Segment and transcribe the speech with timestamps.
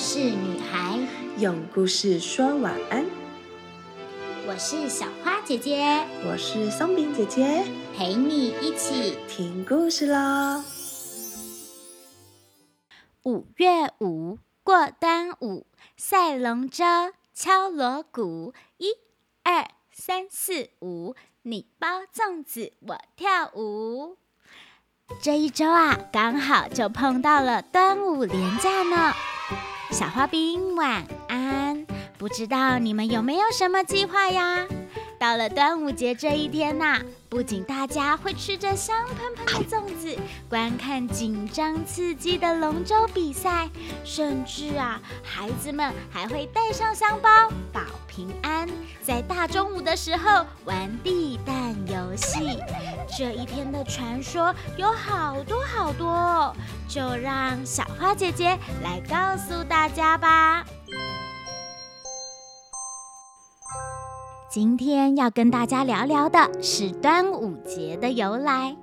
[0.00, 0.98] 事女孩，
[1.36, 3.04] 用故事说晚安。
[4.48, 5.84] 我是小花姐姐，
[6.24, 10.64] 我是松饼姐姐，陪你一起听故事喽。
[13.24, 15.66] 五月五过端午，
[15.98, 16.82] 赛龙舟，
[17.34, 18.92] 敲锣鼓，一、
[19.42, 24.16] 二、三、四、五，你包粽子，我跳舞。
[25.20, 29.12] 这一周啊，刚好就碰到了端午连假呢。
[29.90, 31.84] 小花兵晚安，
[32.16, 34.66] 不知道你们有没有什么计划呀？
[35.18, 40.16] 到了端午节这一天呐，不仅大家会吃着香喷喷的粽子，
[40.48, 43.68] 观看紧张刺激的龙舟比赛，
[44.04, 47.28] 甚至啊，孩子们还会带上香包
[47.72, 48.68] 保平安，
[49.10, 52.60] 在大中午的时候玩地弹游戏。
[53.18, 56.54] 这一天的传说有好多好多哦，
[56.88, 60.64] 就让小花姐姐来告诉大家吧。
[64.48, 68.76] 今天要跟大家聊聊的是端午节的由来。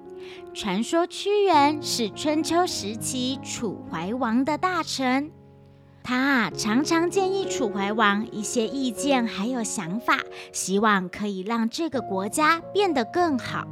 [0.54, 5.32] 传说屈原是春秋时期楚怀王的大臣，
[6.08, 10.18] 他啊常常建议楚怀王一些意见还有想法，
[10.54, 13.68] 希望可以让这个国家变得更好。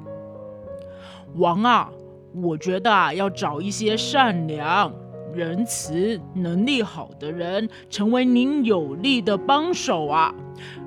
[1.36, 1.90] 王啊，
[2.34, 4.94] 我觉得啊要找一些善良、
[5.34, 10.36] 仁慈、能力好的人，成为您有力的帮手啊。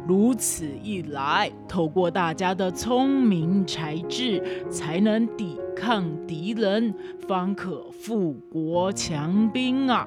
[0.07, 6.95] 如此一来，透过大家的聪明才智，才能抵抗敌人，
[7.27, 10.07] 方可富国强兵啊！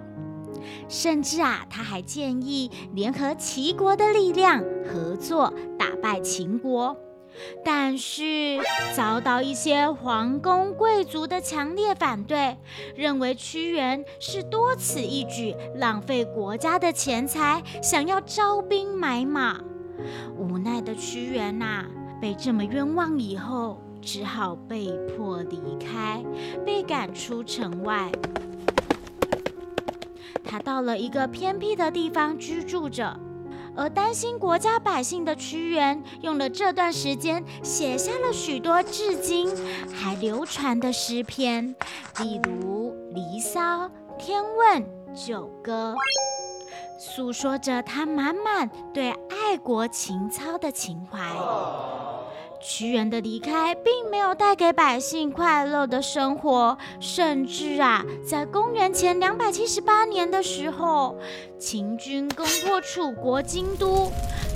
[0.88, 6.98] 甚至啊，他还建议联合齐国的力量，合作打败秦国。
[7.64, 8.60] 但是
[8.94, 12.58] 遭到一些皇宫贵族的强烈反对，
[12.94, 19.62] 认为屈原是多此一举，浪费国家的钱财，想要招兵买马。
[20.38, 21.86] 无奈的屈原呐，
[22.20, 26.22] 被这么冤枉以后，只好被迫离开，
[26.66, 28.12] 被赶出城外。
[30.52, 33.18] 他到了一个偏僻的地方居住着，
[33.74, 39.50] 而担心国家百姓的屈原，用了这段时间写下了许多至今
[39.94, 41.74] 还流传的诗篇，
[42.20, 43.86] 例如《离骚》
[44.18, 44.84] 《天问》
[45.26, 45.96] 《九歌》。
[47.00, 51.18] 诉说着他满满对爱国情操的情怀。
[52.64, 61.18] 屈原的离开并没有带给百姓快乐的生活，甚至啊，在公元前两百七十八年的时候，
[61.60, 64.12] 秦军攻破楚国京都。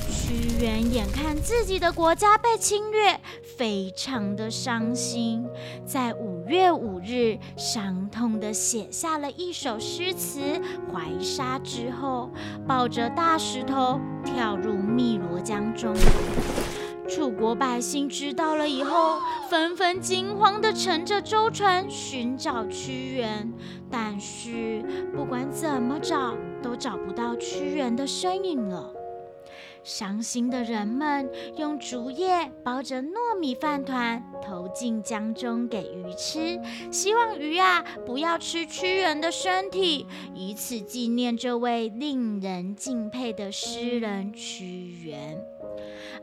[0.07, 3.19] 屈原眼看自己的国家被侵略，
[3.57, 5.45] 非常的伤心，
[5.85, 10.39] 在五月五日伤痛的写下了一首诗词
[10.91, 12.31] 《怀沙》之后，
[12.67, 15.93] 抱着大石头跳入汨罗江中。
[17.07, 23.53] 楚国百姓知道了以后，纷纷惊慌的乘着舟船寻找屈原，
[23.89, 24.83] 但是
[25.15, 28.91] 不管怎么找，都找不到屈原的身影了。
[29.83, 36.59] 伤心的人们用竹叶包着糯米饭团投进江中给鱼吃，
[36.91, 44.65] 希望鱼啊不要吃屈原的身体，以此纪念这位令人敬佩的诗人屈
[45.03, 45.24] 原。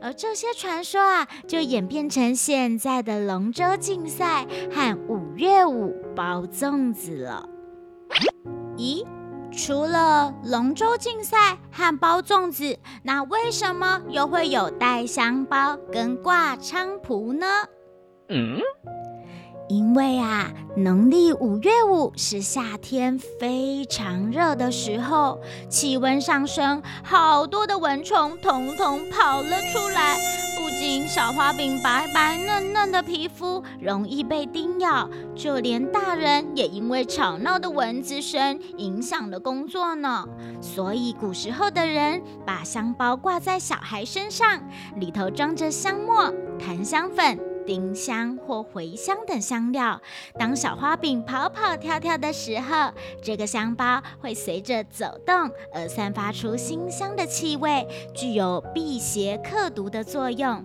[0.03, 7.47] 而这些传说啊，就演变成现在的龙舟竞赛和五月五包粽子了。
[8.75, 9.05] 咦？
[9.55, 17.45] 除了龙舟竞赛和包粽子，那为什么又会有带香包跟挂菖蒲呢？
[18.29, 18.57] 嗯，
[19.73, 30.15] 因为啊，农历五月五是夏天非常热的时候，气温上升，好多的蚊虫统统跑了出来。
[30.55, 40.23] 不仅小花饼白白嫩嫩的皮肤容易被叮咬，就连大人也因为吵闹的蚊子声影响了工作呢。
[40.61, 44.61] 所以古时候的人把香包挂在小孩身上，
[44.97, 47.52] 里头装着香末、檀香粉。
[47.65, 50.01] 丁香或茴香等香料，
[50.37, 60.63] 当小花饼跑跑跳跳的时候，这个香包会随着走动而散发出馨香的气味，具有辟邪克毒的作用，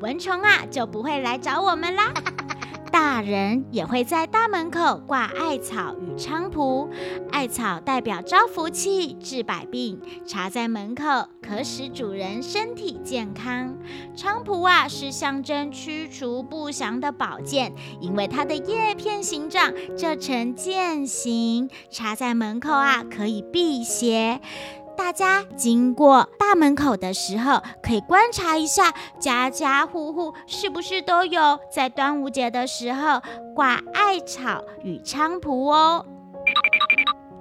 [0.00, 2.12] 蚊虫啊就不会来找我们啦。
[2.90, 6.88] 大人也会在大门口挂艾草与菖蒲。
[7.30, 11.04] 艾草代表招福气、治百病，插在门口
[11.40, 13.76] 可使主人身体健康。
[14.16, 24.40] 菖蒲啊，是象征驱除不祥的宝剑，因为它的叶片形状就呈剑形，插在门口啊，可以辟邪。
[25.00, 33.22] 大家经过大门口的时候，可以观察一下，家家户户是不是都有在端午节的时候
[33.56, 36.04] 挂艾草与菖蒲哦。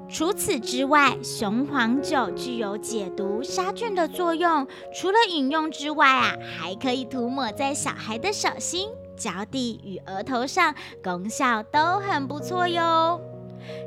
[0.08, 4.66] 除此之外，雄黄酒具有解毒杀菌的作用，
[4.96, 10.74] 除了饮用之外啊，还可以涂抹在小孩的手心、脚底与额头上，
[11.04, 13.20] 功效都很不错哟。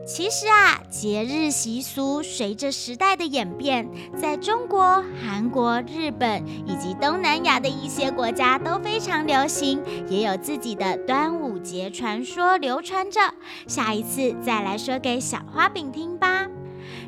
[0.05, 3.89] 其实啊，节日习俗随着时代的演变，
[4.21, 13.21] 在中国、韩国、日本以及东南亚的一些国家都非常流行，也有自己的端午节传说流传着。
[13.69, 16.49] 下一次再来说给小花饼听吧。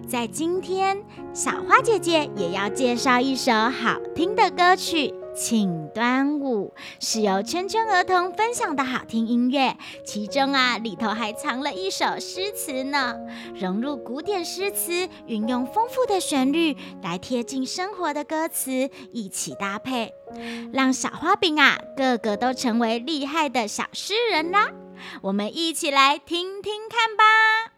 [0.08, 5.12] 在今天，小花姐姐也要介绍一首好听的歌曲。
[5.34, 9.76] 请端午是由圈圈儿童分享的好听音乐，
[10.06, 13.16] 其中啊里头还藏了一首诗词呢，
[13.54, 20.12] 融入古典诗词，运用丰富的旋律来贴近生活的歌词一起搭配，
[20.72, 24.70] 让小花饼啊个个都成为厉害的小诗人啦！
[25.20, 27.73] 我们一起来听听看吧。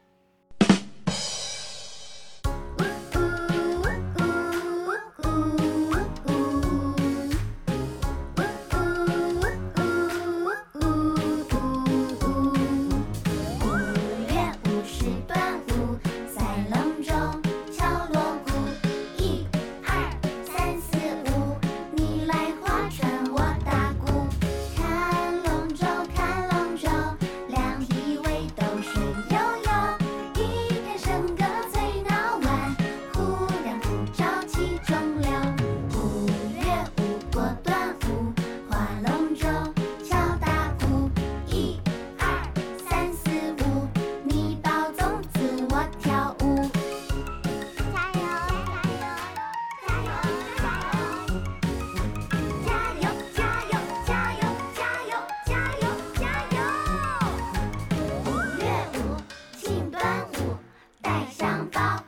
[61.39, 62.06] 想抱。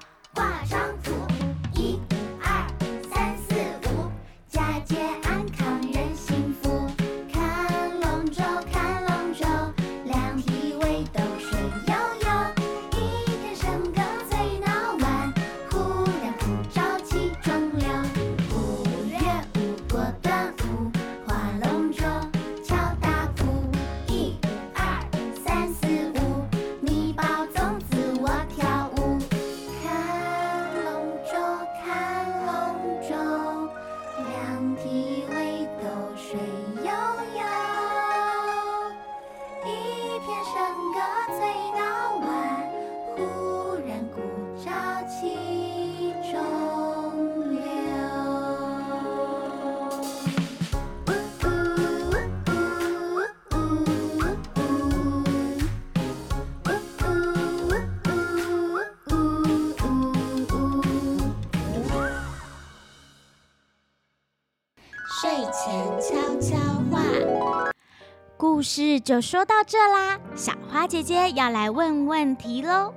[68.59, 72.93] 故事就说到这啦，小花姐姐要来问问题喽。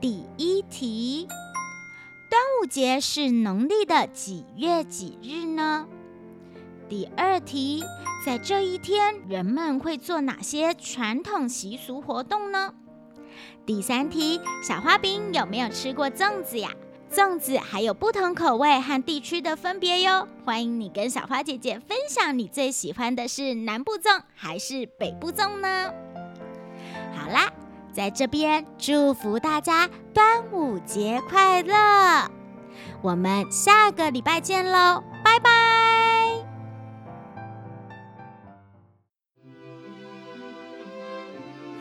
[0.00, 1.28] 第一题，
[2.30, 5.86] 端午节是农历的几月几日呢？
[6.88, 7.84] 第二题，
[8.24, 12.72] 在这一天人们会做哪些传统习俗活动呢？
[13.66, 16.70] 第三题，小花饼有没有吃过粽子呀？
[17.14, 25.92] 粽子还有不同口味和地区的分别哟，欢迎你跟小花姐姐分享你最喜欢的是南部粽还是北部粽呢？
[27.16, 27.52] 好啦，
[27.92, 32.28] 在这边祝福大家端午节快乐，
[33.00, 35.50] 我们下个礼拜见喽，拜拜。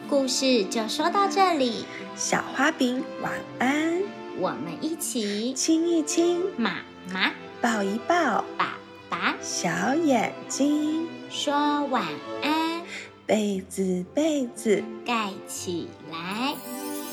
[0.07, 1.85] 故事就说到这里，
[2.15, 4.02] 小花饼晚安。
[4.39, 6.77] 我们一起亲一亲妈
[7.11, 8.77] 妈，抱一抱爸
[9.09, 12.03] 爸，小眼睛说晚
[12.41, 12.81] 安，
[13.25, 16.55] 被子被子盖起来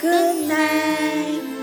[0.00, 1.59] ，Good night。